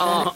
[0.00, 0.35] oh,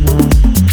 [0.00, 0.69] mm-hmm.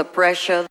[0.00, 0.66] The pressure.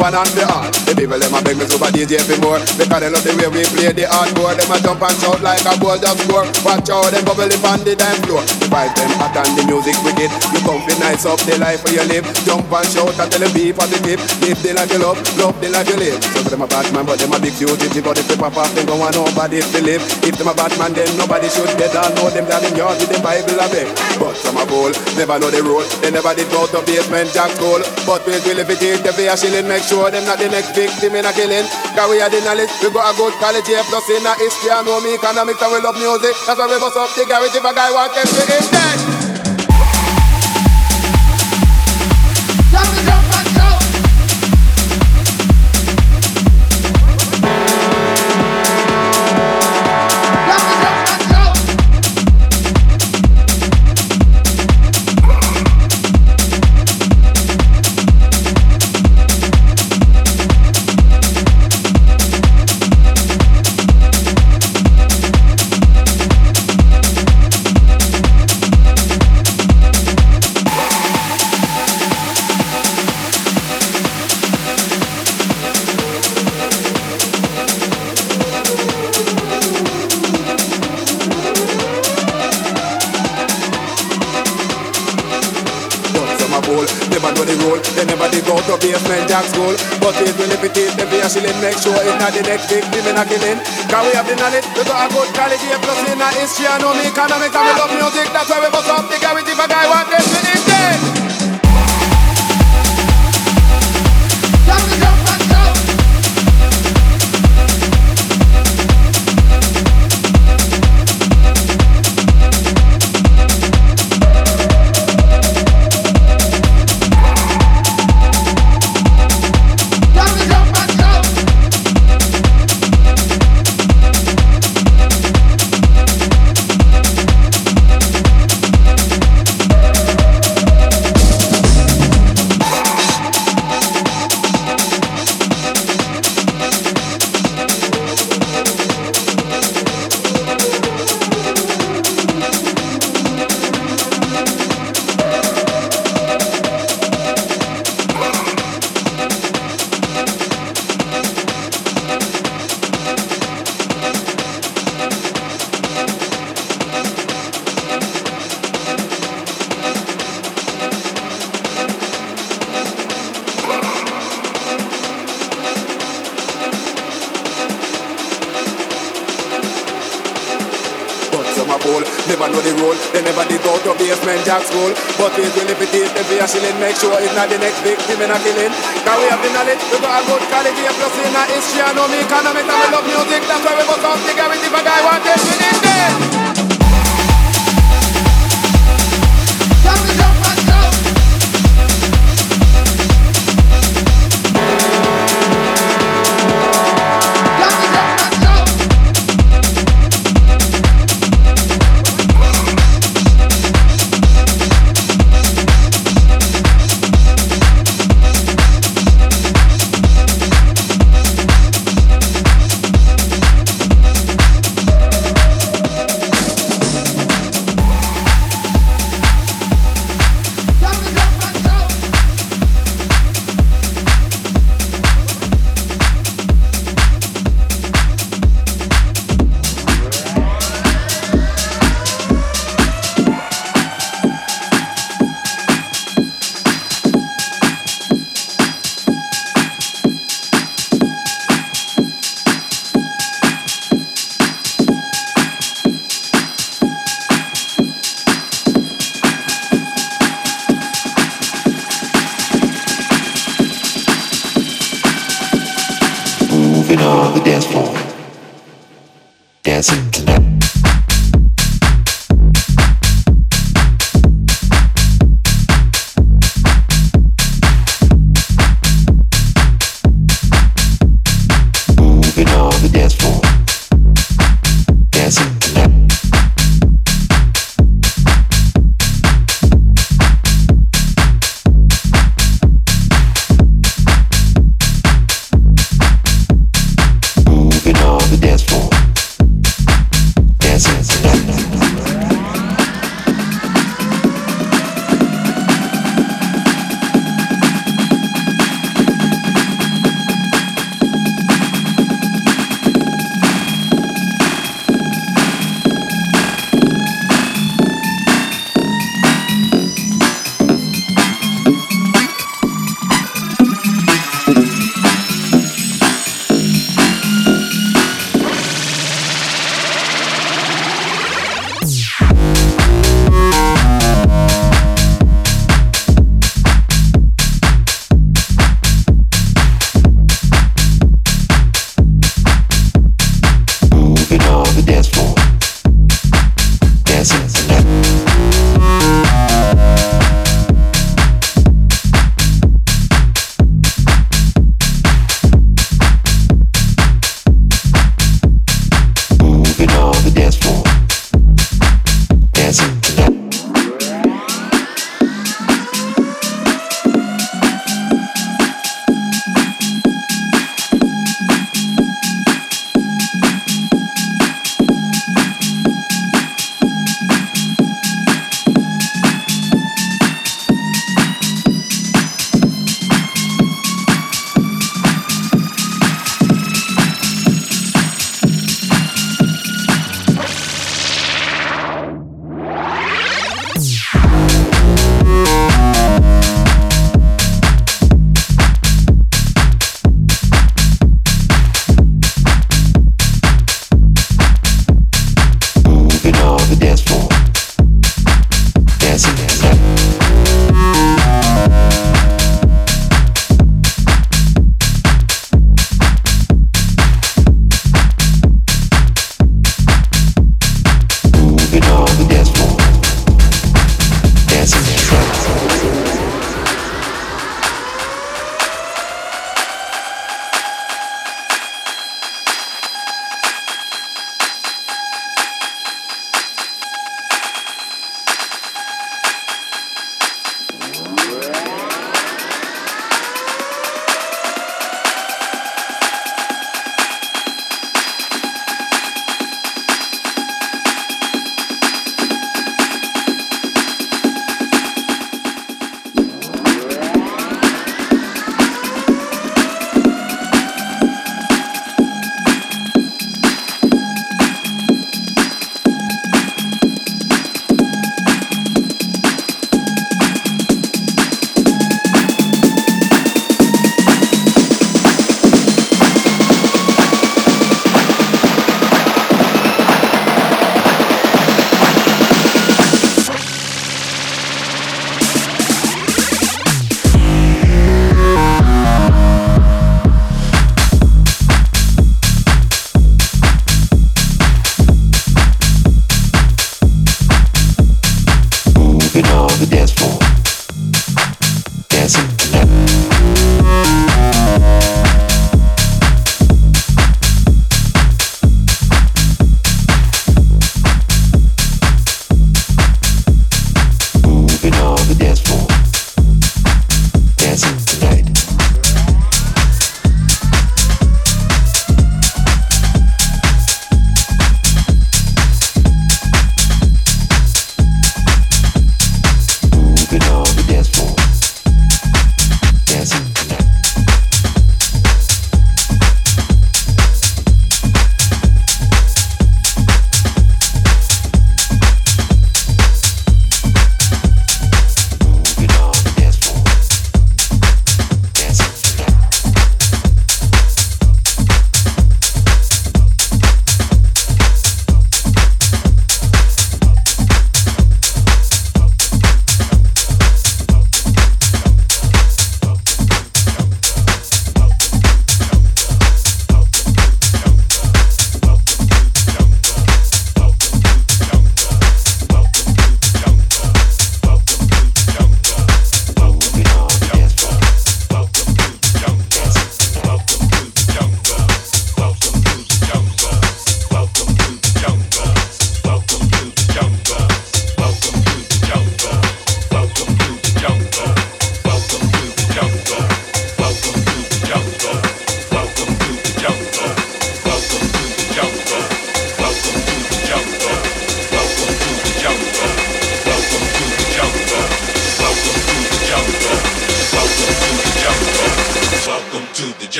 [0.00, 0.64] One and the all.
[0.88, 2.58] The people them a beg me super DJ for more.
[2.80, 4.56] Because they love the way we play the hardcore.
[4.56, 6.48] Them a jump and shout like a goal just score.
[6.64, 8.59] Watch out, them bubble on the dance floor.
[8.70, 10.30] The vibe them hot and the music wicked.
[10.54, 12.22] You come fi nice up the life where you live.
[12.46, 14.22] Jump and shout and tell them be positive.
[14.46, 16.22] Live the life you love, love the life you live.
[16.22, 17.98] So them a bad man, but them a big duty.
[17.98, 20.06] But if they pop off, don't want nobody to live.
[20.22, 21.98] If them a bad man, then nobody should dead.
[21.98, 23.90] All know them that in yard with them Bible a beg.
[24.22, 25.82] But some a bowl, never know the rule.
[25.98, 27.82] They never did go to basement jack school.
[28.06, 30.78] But we will if it is the a shilling, make sure them not the next
[30.78, 31.66] victim in a killing.
[31.98, 34.70] Cause we are the knowledge, we got a good college here, plus in a history,
[34.70, 36.38] I know me economics and we love music.
[36.46, 38.59] That's why we bust up the garage if a guy want them to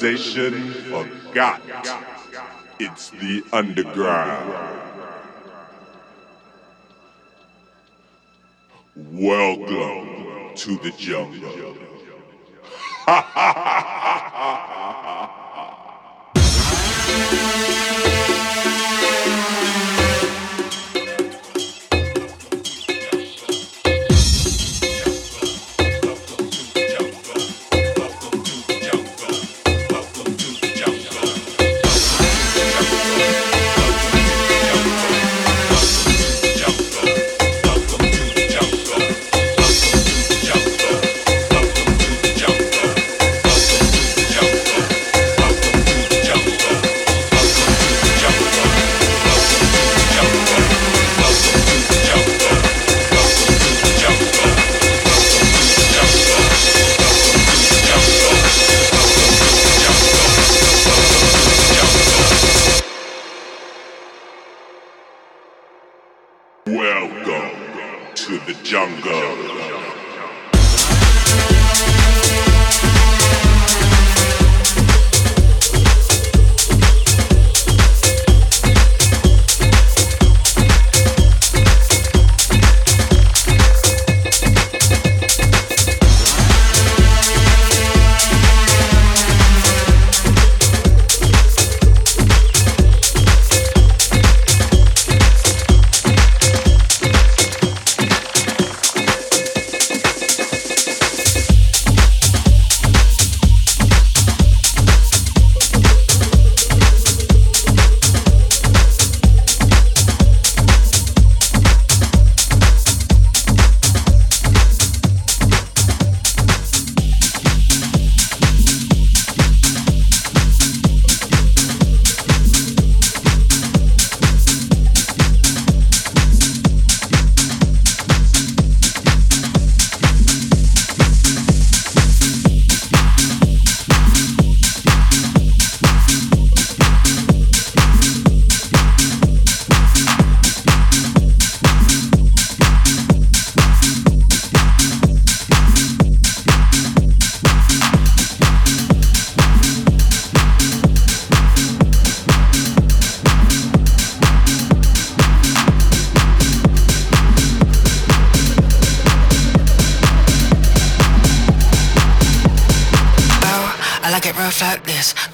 [0.00, 1.60] civilization forgot.
[2.78, 4.54] It's the underground.
[8.96, 11.76] Welcome to the jungle.
[13.06, 13.49] like it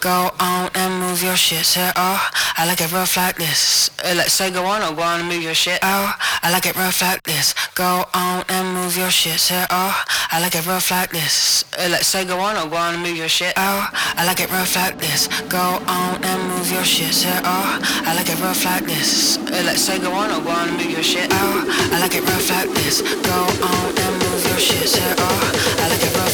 [0.07, 1.65] Go on and move your shit.
[1.67, 3.91] Say, oh, I like it rough like this.
[4.05, 5.81] Uh, let's say go on or go on and move your shit.
[5.83, 7.55] Oh, I like it rough like this.
[7.75, 9.41] Go on and move your shit.
[9.41, 11.65] Say, oh, I like it rough like this.
[11.77, 13.53] Uh, let's say go on or go on and move your shit.
[13.57, 15.27] Oh, I like it rough like this.
[15.49, 17.13] Go on and move your shit.
[17.13, 19.39] Say, oh, I like it rough like this.
[19.39, 21.27] Uh, let's say go on or go on and move your shit.
[21.33, 23.03] Oh, I like it rough like this.
[23.03, 24.87] Go on and move your shit.
[24.87, 26.26] Say, oh, I like it rough like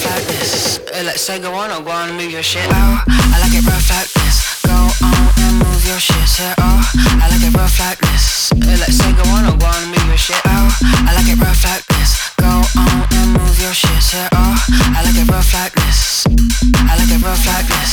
[0.42, 0.78] this.
[0.90, 2.66] Uh, let's say go on or go on and move your shit.
[2.66, 4.62] Oh, I like it rough like this.
[4.66, 6.28] Go on and move your shit.
[6.28, 6.90] Say, oh,
[7.22, 8.50] I like it rough like this.
[8.52, 10.40] Uh, let's say go on or go on and move your shit.
[10.46, 10.68] Oh,
[11.06, 12.30] I like it rough like this.
[12.36, 14.02] Go on and move your shit.
[14.02, 14.54] Say, oh,
[14.96, 16.26] I like it rough like this.
[16.90, 17.92] I like it rough like this.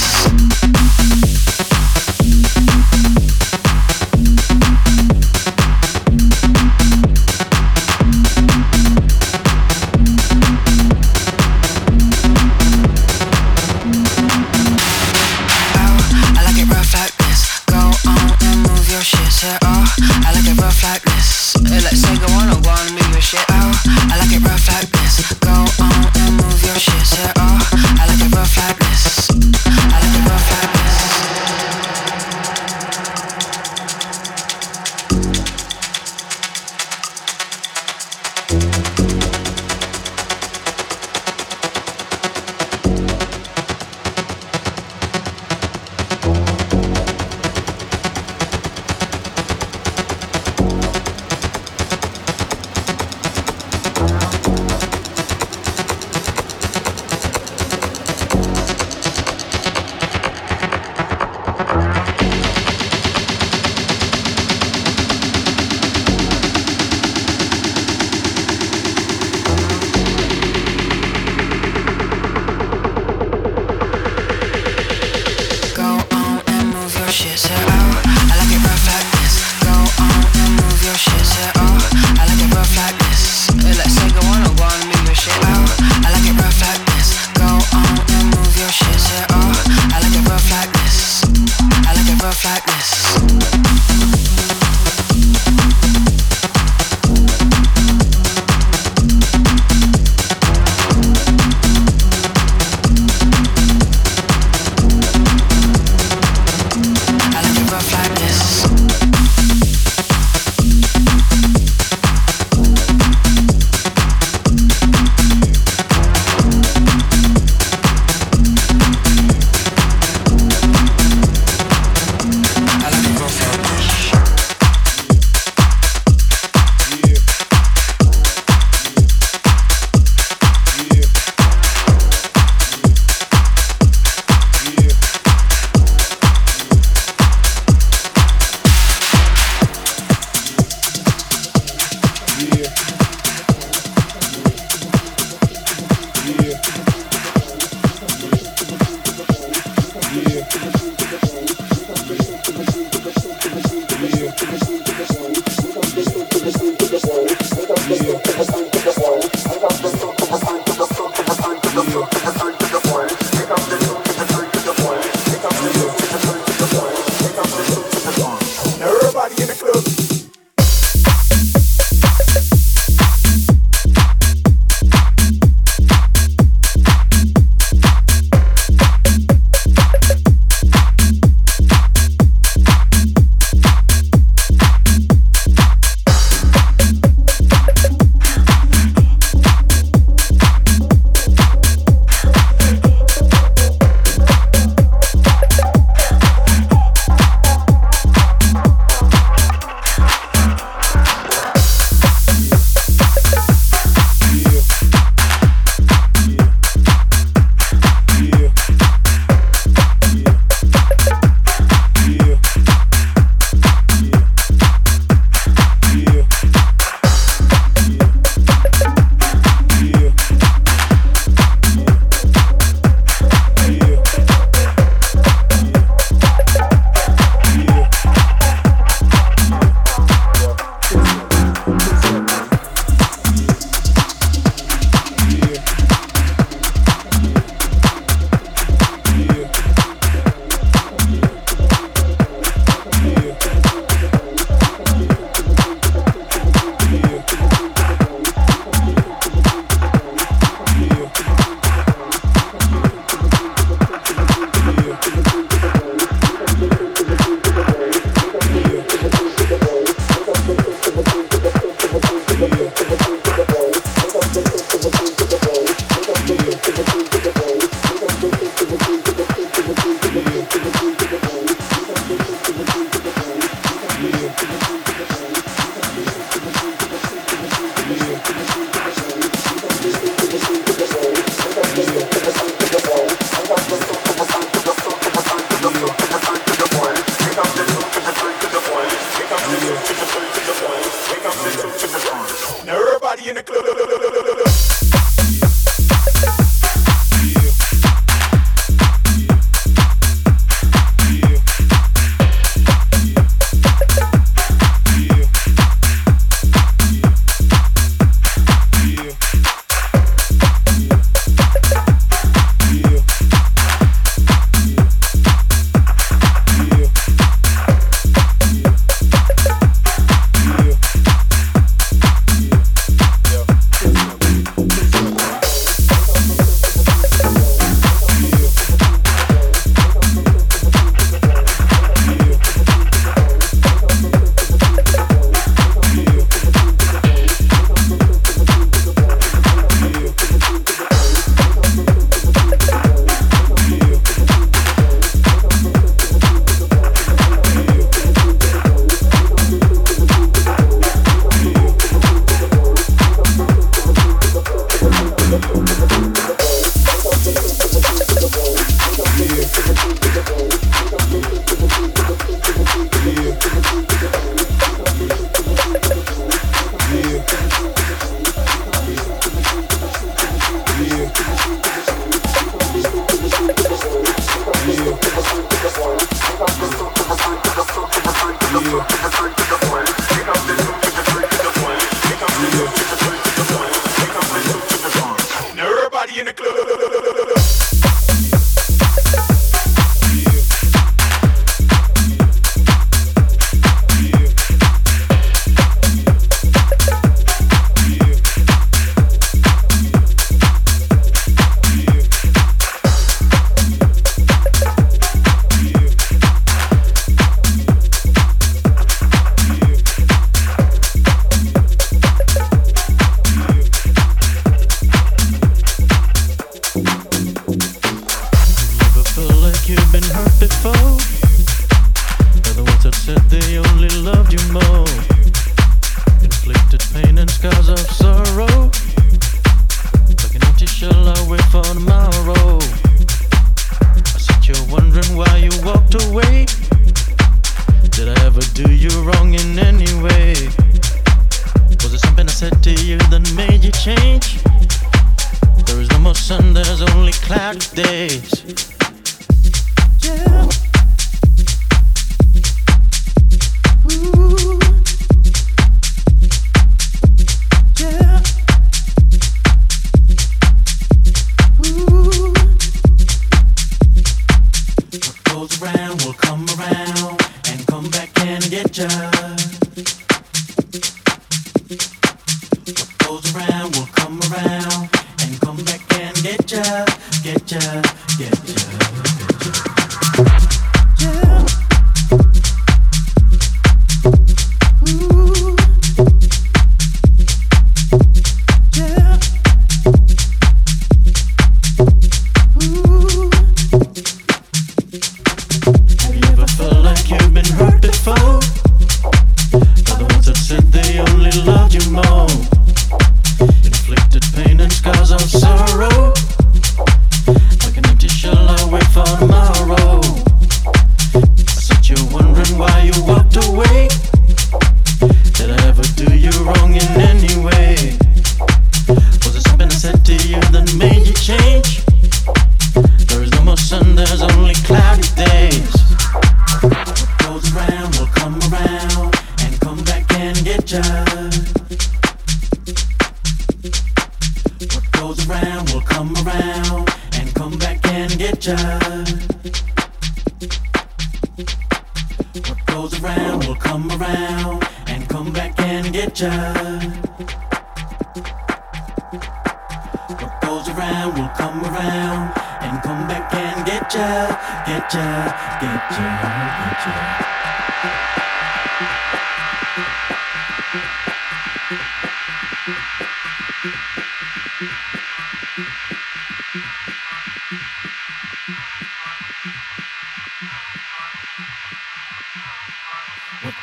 [562.70, 562.78] What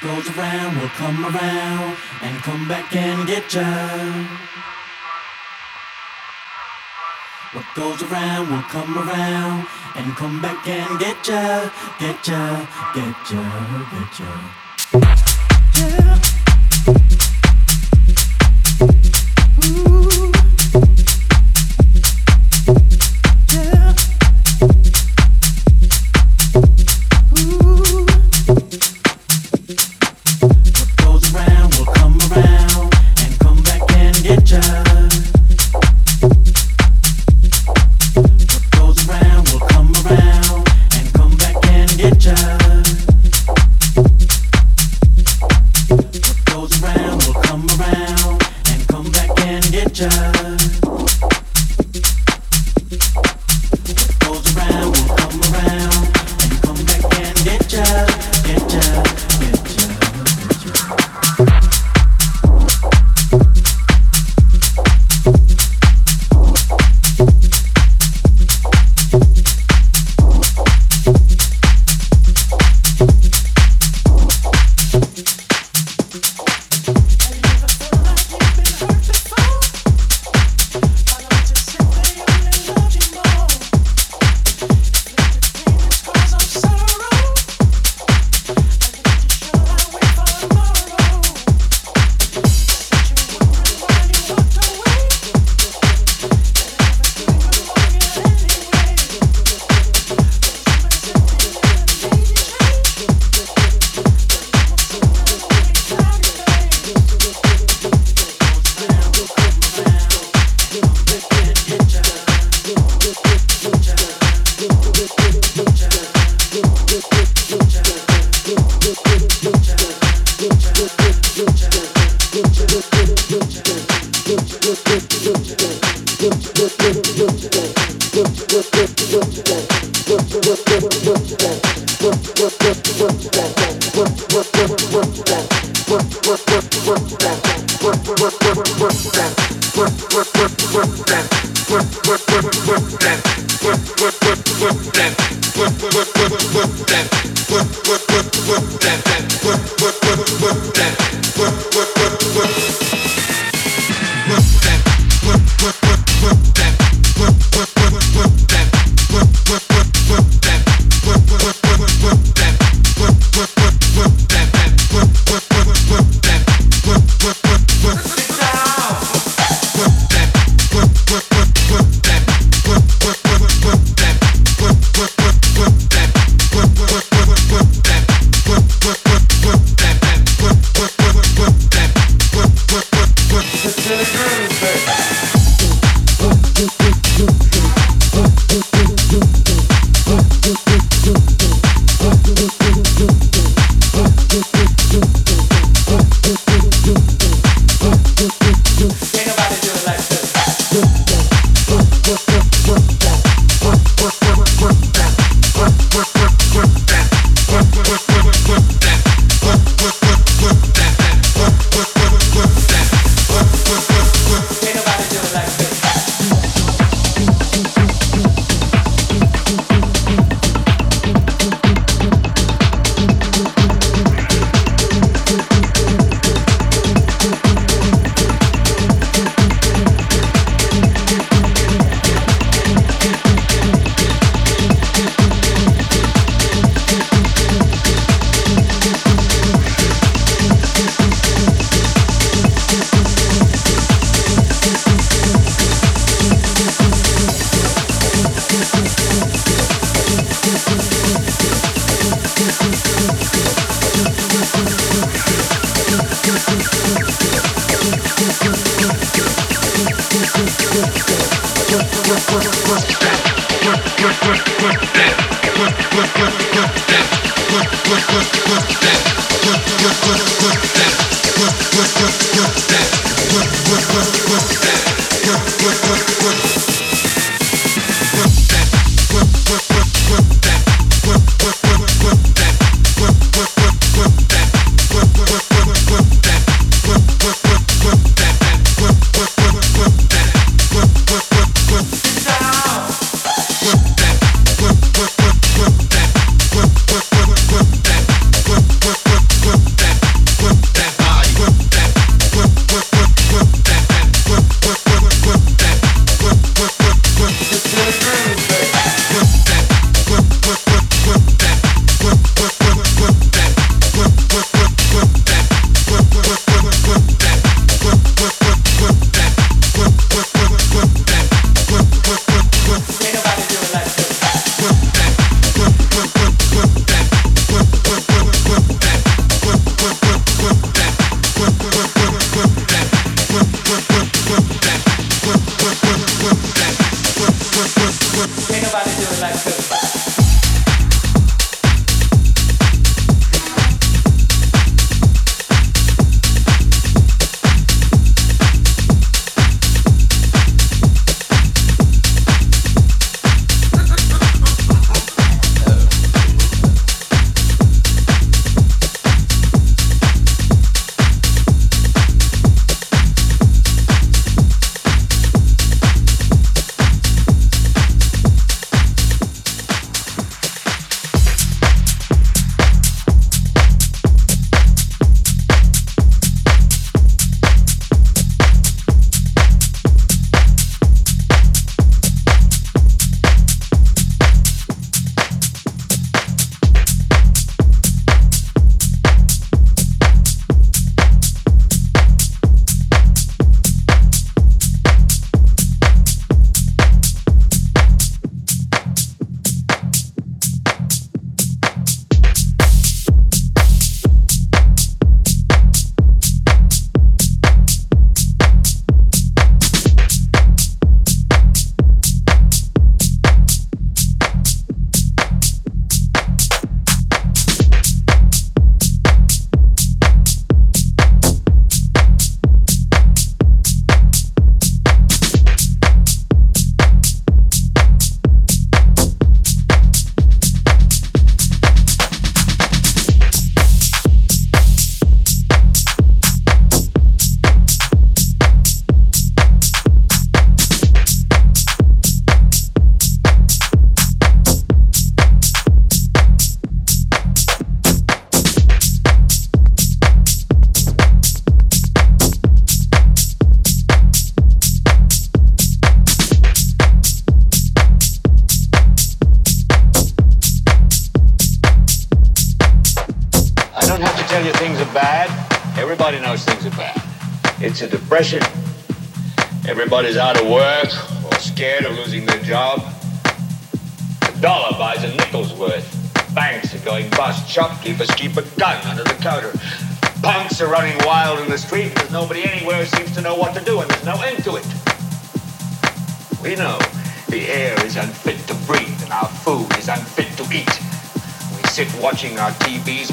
[0.03, 3.63] goes around will come around and come back and get ya.
[7.53, 11.71] What goes around will come around and come back and get ya,
[12.01, 13.43] get ya, get ya,
[13.93, 14.66] get ya.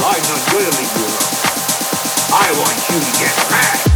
[0.00, 1.06] Not going to leave you.
[2.32, 3.91] I want you to get mad.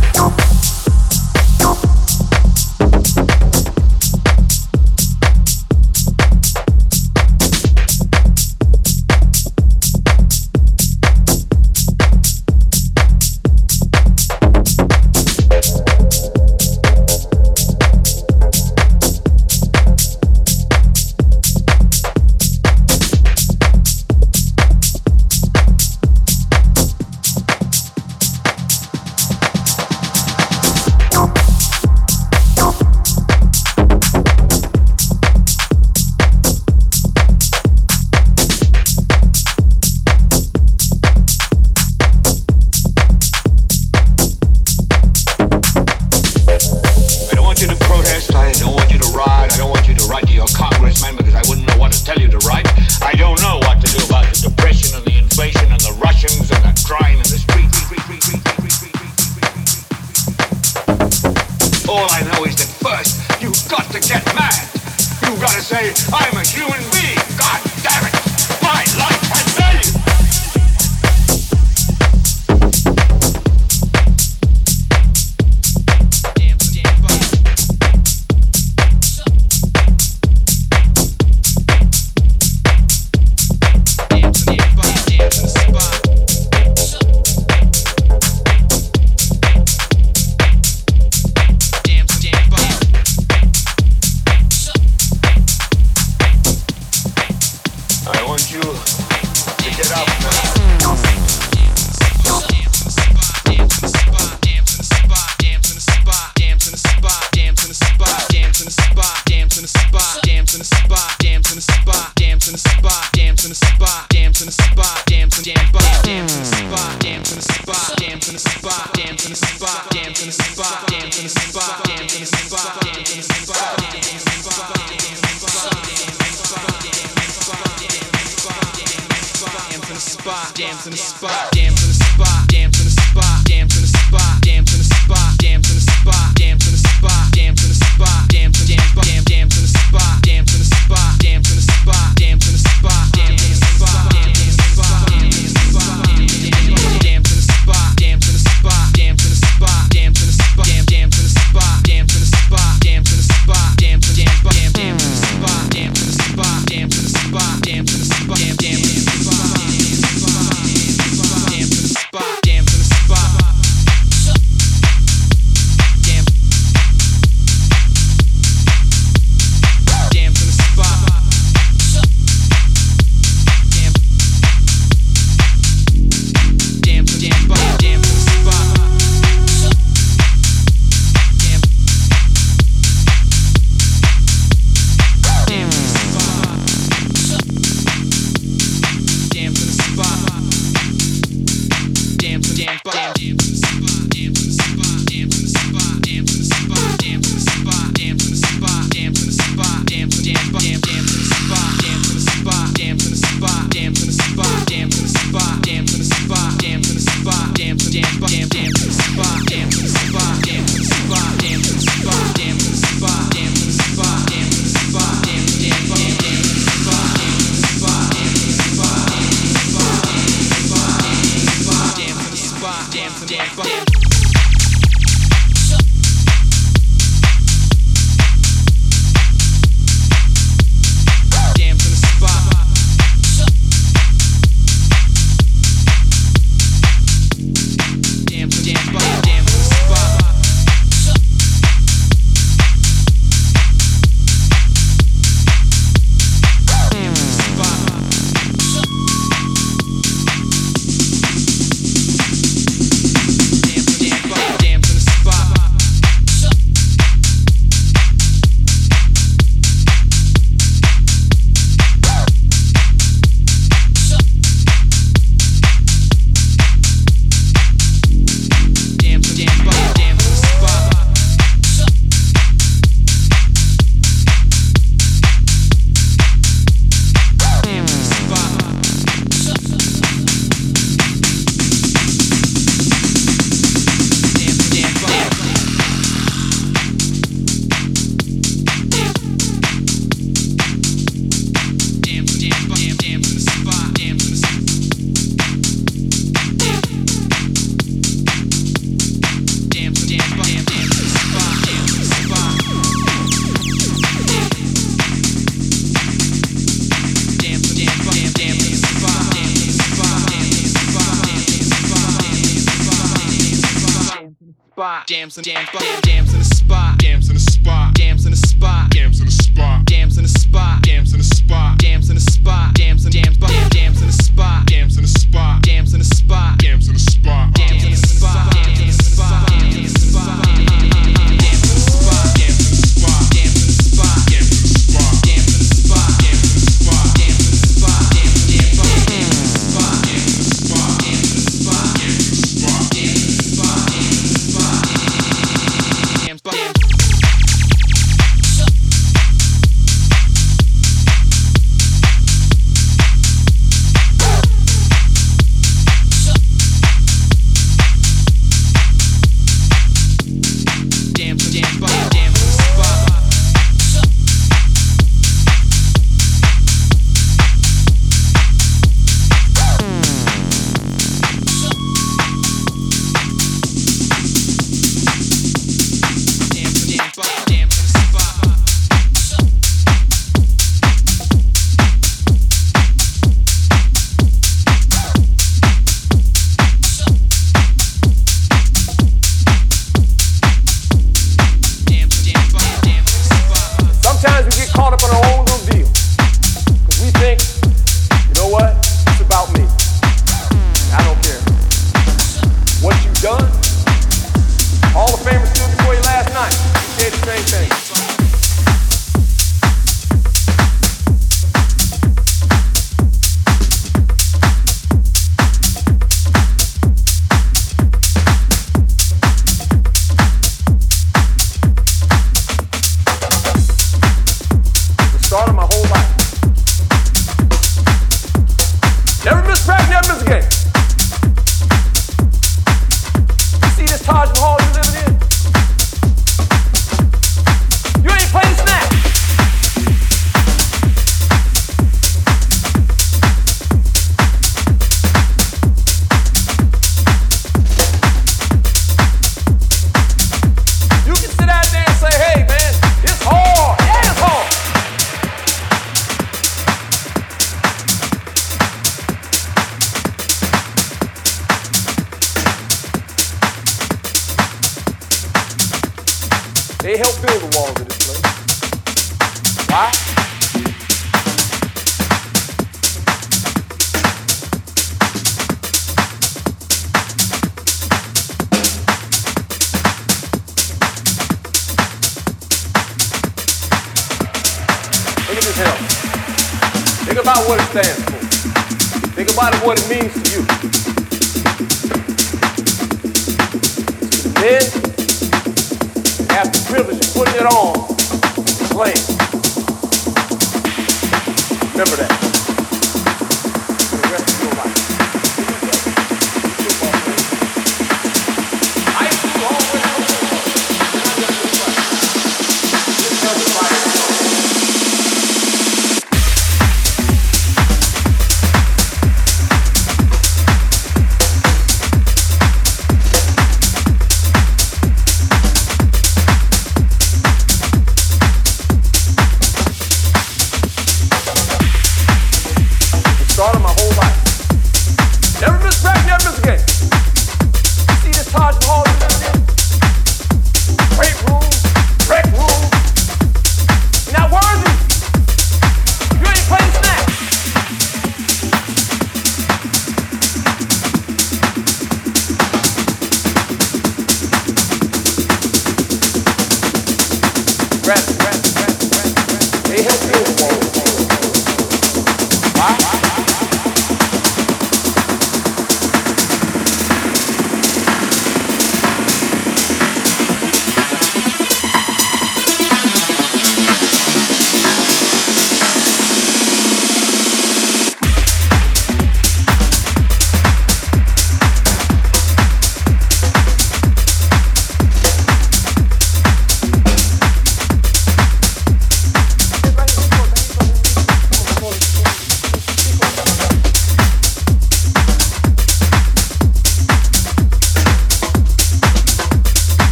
[315.16, 315.68] jams and jams,
[316.04, 318.95] jams, in the spot, jams in the spot, jams in the spot.